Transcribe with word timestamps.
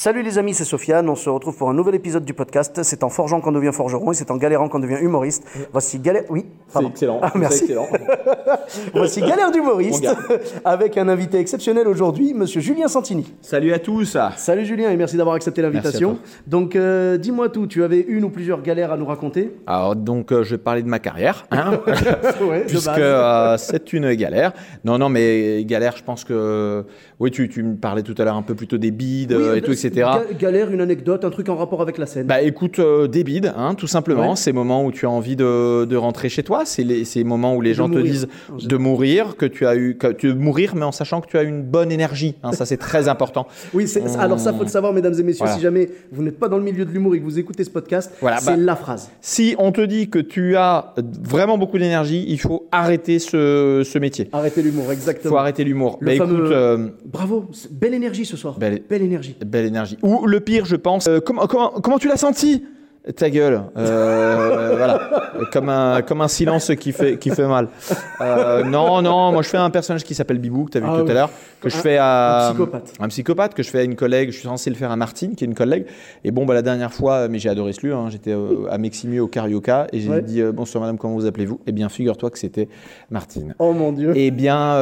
Salut 0.00 0.22
les 0.22 0.38
amis, 0.38 0.54
c'est 0.54 0.64
Sofiane. 0.64 1.08
On 1.08 1.16
se 1.16 1.28
retrouve 1.28 1.56
pour 1.56 1.70
un 1.70 1.74
nouvel 1.74 1.96
épisode 1.96 2.24
du 2.24 2.32
podcast. 2.32 2.84
C'est 2.84 3.02
en 3.02 3.08
forgeant 3.08 3.40
qu'on 3.40 3.50
devient 3.50 3.72
forgeron 3.72 4.12
et 4.12 4.14
c'est 4.14 4.30
en 4.30 4.36
galérant 4.36 4.68
qu'on 4.68 4.78
devient 4.78 4.98
humoriste. 5.02 5.42
Voici 5.72 5.98
Galère. 5.98 6.22
Oui, 6.28 6.46
C'est 6.68 6.86
excellent. 6.86 7.18
Ah, 7.20 7.32
merci. 7.34 7.64
Excellent. 7.64 7.88
Voici 8.94 9.20
Galère 9.22 9.50
d'humoriste 9.50 10.06
avec 10.64 10.96
un 10.98 11.08
invité 11.08 11.40
exceptionnel 11.40 11.88
aujourd'hui, 11.88 12.32
monsieur 12.32 12.60
Julien 12.60 12.86
Santini. 12.86 13.34
Salut 13.42 13.72
à 13.72 13.80
tous. 13.80 14.16
Salut 14.36 14.64
Julien 14.64 14.88
et 14.92 14.96
merci 14.96 15.16
d'avoir 15.16 15.34
accepté 15.34 15.62
l'invitation. 15.62 16.18
Donc 16.46 16.76
euh, 16.76 17.16
dis-moi 17.16 17.48
tout, 17.48 17.66
tu 17.66 17.82
avais 17.82 17.98
une 17.98 18.22
ou 18.22 18.30
plusieurs 18.30 18.62
galères 18.62 18.92
à 18.92 18.96
nous 18.96 19.06
raconter? 19.06 19.52
Alors 19.66 19.96
donc 19.96 20.30
euh, 20.30 20.44
je 20.44 20.50
vais 20.50 20.58
parler 20.58 20.84
de 20.84 20.88
ma 20.88 21.00
carrière, 21.00 21.44
hein, 21.50 21.80
Ouais, 22.48 22.66
puisque 22.68 22.86
euh, 22.86 23.56
c'est 23.58 23.92
une 23.92 24.14
galère. 24.14 24.52
Non 24.84 24.96
non 24.96 25.08
mais 25.08 25.64
galère, 25.64 25.96
je 25.96 26.04
pense 26.04 26.22
que 26.22 26.84
oui 27.18 27.32
tu, 27.32 27.48
tu 27.48 27.64
me 27.64 27.74
parlais 27.74 28.04
tout 28.04 28.14
à 28.16 28.22
l'heure 28.22 28.36
un 28.36 28.42
peu 28.42 28.54
plutôt 28.54 28.78
des 28.78 28.92
bides 28.92 29.32
Oui, 29.36 29.58
et 29.58 29.60
tout 29.60 29.72
etc. 29.72 29.87
ga- 29.94 30.22
galère, 30.38 30.70
une 30.70 30.80
anecdote, 30.80 31.24
un 31.24 31.30
truc 31.30 31.48
en 31.48 31.56
rapport 31.56 31.82
avec 31.82 31.98
la 31.98 32.06
scène. 32.06 32.26
Bah 32.26 32.40
écoute, 32.42 32.78
euh, 32.78 33.06
des 33.08 33.24
bides, 33.24 33.52
hein, 33.56 33.74
tout 33.74 33.86
simplement. 33.86 34.30
Ouais. 34.30 34.36
Ces 34.36 34.52
moments 34.52 34.84
où 34.84 34.92
tu 34.92 35.06
as 35.06 35.10
envie 35.10 35.36
de, 35.36 35.84
de 35.84 35.96
rentrer 35.96 36.28
chez 36.28 36.42
toi, 36.42 36.62
c'est 36.64 36.84
les 36.84 37.04
ces 37.04 37.24
moments 37.24 37.54
où 37.56 37.60
les 37.60 37.70
De 37.70 37.74
gens 37.74 37.88
te 37.88 37.98
disent 37.98 38.28
en 38.52 38.56
de 38.66 38.76
mourir, 38.76 39.36
que 39.36 39.46
tu 39.46 39.66
as 39.66 39.76
eu, 39.76 39.96
que 39.96 40.08
tu 40.12 40.32
mourir, 40.34 40.74
mais 40.76 40.84
en 40.84 40.92
sachant 40.92 41.20
que 41.20 41.26
tu 41.28 41.38
as 41.38 41.42
une 41.42 41.62
bonne 41.62 41.90
énergie. 41.92 42.34
Hein, 42.42 42.52
ça 42.52 42.66
c'est 42.66 42.76
très 42.76 43.08
important. 43.08 43.46
oui, 43.74 43.86
c'est- 43.88 44.16
alors 44.18 44.38
ça 44.40 44.52
faut 44.52 44.62
le 44.62 44.68
savoir, 44.68 44.92
mesdames 44.92 45.14
et 45.18 45.22
messieurs, 45.22 45.38
Voilà. 45.44 45.54
si 45.56 45.60
jamais 45.62 45.88
vous 46.12 46.22
n'êtes 46.22 46.38
pas 46.38 46.48
dans 46.48 46.58
le 46.58 46.64
milieu 46.64 46.84
de 46.84 46.90
l'humour 46.90 47.14
et 47.14 47.18
que 47.20 47.24
vous 47.24 47.38
écoutez 47.38 47.64
ce 47.64 47.70
podcast, 47.70 48.12
Voilà, 48.20 48.38
c'est 48.38 48.50
bah- 48.52 48.56
la 48.56 48.76
phrase. 48.76 49.10
Si 49.20 49.54
on 49.58 49.72
te 49.72 49.80
dit 49.80 50.08
que 50.10 50.18
tu 50.18 50.56
as 50.56 50.94
vraiment 51.22 51.58
beaucoup 51.58 51.78
d'énergie, 51.78 52.24
il 52.28 52.38
faut 52.38 52.68
arrêter 52.72 53.18
ce, 53.18 53.82
ce 53.84 53.98
métier. 53.98 54.28
Arrêtez 54.32 54.62
l'humour, 54.62 54.84
Il 54.88 54.92
exactement. 54.92 55.30
faut 55.34 55.38
arrêter 55.38 55.64
l'humour. 55.64 55.98
Le 56.00 56.06
Bah 56.06 56.16
fameux- 56.16 56.38
écoute, 56.38 56.52
euh, 56.52 56.88
Bravo, 57.06 57.46
belle 57.70 57.94
énergie 57.94 58.24
ce 58.24 58.36
soir. 58.36 58.58
Belle- 58.58 58.82
énergie. 58.90 59.36
belle 59.44 59.66
énergie. 59.66 59.77
Ou 60.02 60.26
le 60.26 60.40
pire, 60.40 60.64
je 60.64 60.76
pense. 60.76 61.06
euh, 61.08 61.20
comment, 61.20 61.46
comment, 61.46 61.70
comment 61.82 61.98
tu 61.98 62.08
l'as 62.08 62.16
senti? 62.16 62.64
Ta 63.16 63.30
gueule, 63.30 63.62
Euh, 63.76 64.74
voilà, 64.76 65.00
comme 65.52 65.68
un 65.68 66.02
comme 66.02 66.20
un 66.20 66.28
silence 66.28 66.72
qui 66.78 66.92
fait 66.92 67.18
qui 67.18 67.30
fait 67.30 67.46
mal. 67.46 67.68
Euh, 68.20 68.64
non 68.64 69.02
non, 69.02 69.32
moi 69.32 69.42
je 69.42 69.48
fais 69.48 69.56
un 69.56 69.70
personnage 69.70 70.04
qui 70.04 70.14
s'appelle 70.14 70.38
Bibou 70.38 70.64
que 70.64 70.72
tu 70.72 70.78
as 70.78 70.80
vu 70.80 70.86
Ah 70.88 70.96
tout 70.98 71.04
oui. 71.04 71.10
à 71.10 71.14
l'heure, 71.14 71.30
que 71.60 71.68
je 71.68 71.76
Un- 71.76 71.80
fais 71.80 71.96
à 71.98 72.46
un 72.48 72.50
psychopathe. 72.50 72.92
un 73.00 73.08
psychopathe 73.08 73.54
que 73.54 73.62
je 73.62 73.70
fais 73.70 73.80
à 73.80 73.82
une 73.84 73.96
collègue. 73.96 74.30
Je 74.30 74.36
suis 74.38 74.48
censé 74.48 74.70
le 74.70 74.76
faire 74.76 74.90
à 74.90 74.96
Martine, 74.96 75.34
qui 75.36 75.44
est 75.44 75.46
une 75.46 75.54
collègue. 75.54 75.86
Et 76.24 76.30
bon 76.30 76.44
bah 76.46 76.54
la 76.54 76.62
dernière 76.62 76.92
fois, 76.92 77.28
mais 77.28 77.38
j'ai 77.38 77.48
adoré 77.48 77.72
ce 77.72 77.86
lieu. 77.86 77.94
hein, 77.94 78.08
J'étais 78.10 78.32
euh, 78.32 78.66
à 78.70 78.78
Meximu 78.78 79.20
au 79.20 79.26
Carioca 79.28 79.86
et 79.92 80.00
j'ai 80.00 80.08
Ouais. 80.10 80.22
dit 80.22 80.40
euh, 80.40 80.52
bonsoir 80.52 80.80
madame, 80.82 80.98
comment 80.98 81.14
vous 81.14 81.26
appelez-vous? 81.26 81.60
Eh 81.66 81.72
bien 81.72 81.88
figure-toi 81.88 82.30
que 82.30 82.38
c'était 82.38 82.68
Martine. 83.10 83.54
Oh 83.58 83.72
mon 83.72 83.92
dieu. 83.92 84.12
Eh 84.14 84.30
bien, 84.30 84.74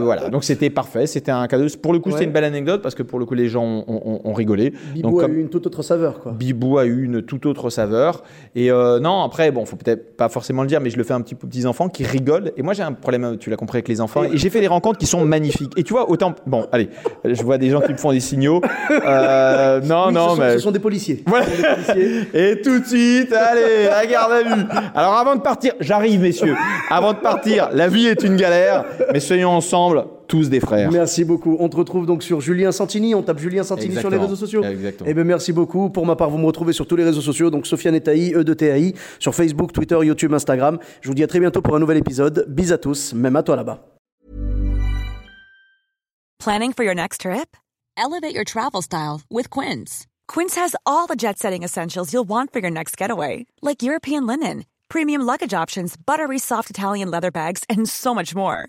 voilà. 0.00 0.28
Donc 0.30 0.44
c'était 0.44 0.70
parfait. 0.70 1.06
C'était 1.06 1.30
un 1.32 1.46
cadeau. 1.46 1.66
Pour 1.82 1.92
le 1.92 1.98
coup, 1.98 2.08
Ouais. 2.08 2.14
c'était 2.14 2.24
une 2.26 2.32
belle 2.32 2.44
anecdote 2.44 2.82
parce 2.82 2.94
que 2.94 3.02
pour 3.02 3.18
le 3.18 3.24
coup, 3.26 3.34
les 3.34 3.48
gens 3.48 3.64
ont, 3.64 3.84
ont- 3.88 4.20
ont 4.24 4.32
rigolé. 4.32 4.72
Bibou 4.94 5.10
Donc 5.10 5.18
a 5.20 5.22
comme 5.22 5.34
eu 5.36 5.40
une 5.40 5.48
toute 5.48 5.66
autre 5.66 5.82
saveur, 5.82 6.20
quoi. 6.20 6.32
Bibou 6.32 6.78
a 6.78 6.86
eu 6.86 7.04
une 7.04 7.22
toute 7.22 7.46
autre 7.46 7.57
saveur. 7.70 8.22
Et 8.54 8.70
euh, 8.70 8.98
non, 9.00 9.22
après, 9.22 9.50
bon, 9.50 9.64
faut 9.66 9.76
peut-être 9.76 10.16
pas 10.16 10.28
forcément 10.28 10.62
le 10.62 10.68
dire, 10.68 10.80
mais 10.80 10.90
je 10.90 10.96
le 10.96 11.04
fais 11.04 11.12
un 11.14 11.20
petit 11.20 11.34
peu 11.34 11.46
aux 11.46 11.50
petits 11.50 11.66
enfants 11.66 11.88
qui 11.88 12.04
rigolent. 12.04 12.52
Et 12.56 12.62
moi, 12.62 12.72
j'ai 12.74 12.82
un 12.82 12.92
problème. 12.92 13.36
Tu 13.38 13.50
l'as 13.50 13.56
compris 13.56 13.76
avec 13.78 13.88
les 13.88 14.00
enfants. 14.00 14.24
Et 14.24 14.36
j'ai 14.36 14.50
fait 14.50 14.60
des 14.60 14.66
rencontres 14.68 14.98
qui 14.98 15.06
sont 15.06 15.24
magnifiques. 15.24 15.72
Et 15.76 15.82
tu 15.82 15.92
vois, 15.92 16.10
autant. 16.10 16.34
Bon, 16.46 16.66
allez. 16.72 16.88
Je 17.24 17.42
vois 17.42 17.58
des 17.58 17.70
gens 17.70 17.80
qui 17.80 17.92
me 17.92 17.98
font 17.98 18.12
des 18.12 18.20
signaux. 18.20 18.60
Euh, 18.90 19.80
non, 19.80 20.06
Oui, 20.08 20.12
non, 20.14 20.28
ce 20.30 20.34
sont, 20.34 20.40
mais. 20.40 20.52
ce 20.54 20.58
sont 20.58 20.70
des 20.70 20.78
policiers. 20.78 21.22
Voilà. 21.26 21.46
Sont 21.46 21.52
des 21.52 21.62
policiers. 21.92 22.28
Et 22.50 22.60
tout 22.60 22.78
de 22.80 22.84
suite, 22.84 23.32
allez, 23.32 23.86
la 23.90 24.06
garde 24.06 24.32
à 24.32 24.42
vue. 24.42 24.62
Alors 24.94 25.14
avant 25.14 25.36
de 25.36 25.40
partir, 25.40 25.72
j'arrive 25.80 26.20
messieurs. 26.20 26.56
Avant 26.90 27.12
de 27.12 27.18
partir, 27.18 27.68
la 27.72 27.88
vie 27.88 28.06
est 28.06 28.22
une 28.22 28.36
galère, 28.36 28.84
mais 29.12 29.20
soyons 29.20 29.50
ensemble 29.50 30.04
tous 30.28 30.48
des 30.50 30.60
frères. 30.60 30.92
Merci 30.92 31.24
beaucoup. 31.24 31.56
On 31.58 31.68
te 31.68 31.76
retrouve 31.76 32.06
donc 32.06 32.22
sur 32.22 32.40
Julien 32.40 32.70
Santini. 32.70 33.14
On 33.14 33.22
tape 33.22 33.38
Julien 33.38 33.64
Santini 33.64 33.96
sur 33.96 34.10
les 34.10 34.18
réseaux 34.18 34.36
sociaux. 34.36 34.62
Exactement. 34.62 35.10
Eh 35.10 35.14
bien, 35.14 35.24
merci 35.24 35.52
beaucoup. 35.52 35.90
Pour 35.90 36.06
ma 36.06 36.14
part, 36.14 36.30
vous 36.30 36.38
me 36.38 36.46
retrouvez 36.46 36.72
sur 36.72 36.86
tous 36.86 36.96
les 36.96 37.04
réseaux 37.04 37.20
sociaux. 37.20 37.50
Donc, 37.50 37.66
Sofiane 37.66 37.94
et 37.94 38.00
Taï, 38.00 38.34
E 38.34 38.44
de 38.44 38.54
TAI, 38.54 38.94
sur 39.18 39.34
Facebook, 39.34 39.72
Twitter, 39.72 39.98
YouTube, 40.02 40.32
Instagram. 40.32 40.78
Je 41.00 41.08
vous 41.08 41.14
dis 41.14 41.24
à 41.24 41.26
très 41.26 41.40
bientôt 41.40 41.62
pour 41.62 41.74
un 41.74 41.80
nouvel 41.80 41.96
épisode. 41.96 42.44
Bis 42.48 42.70
à 42.70 42.78
tous, 42.78 43.14
même 43.14 43.36
à 43.36 43.42
toi 43.42 43.56
là-bas. 43.56 43.84
Planning 46.38 46.72
for 46.72 46.84
your 46.84 46.94
next 46.94 47.22
trip? 47.22 47.56
Elevate 47.96 48.32
your 48.34 48.44
travel 48.44 48.80
style 48.80 49.22
with 49.28 49.50
Quince. 49.50 50.06
Quince 50.28 50.54
has 50.54 50.76
all 50.86 51.06
the 51.08 51.16
jet 51.16 51.38
setting 51.38 51.64
essentials 51.64 52.12
you'll 52.12 52.28
want 52.28 52.52
for 52.52 52.60
your 52.60 52.70
next 52.70 52.96
getaway, 52.96 53.46
like 53.60 53.82
European 53.82 54.24
linen, 54.26 54.64
premium 54.88 55.22
luggage 55.22 55.52
options, 55.52 55.96
buttery 55.96 56.38
soft 56.38 56.70
Italian 56.70 57.10
leather 57.10 57.32
bags, 57.32 57.64
and 57.68 57.88
so 57.88 58.14
much 58.14 58.36
more. 58.36 58.68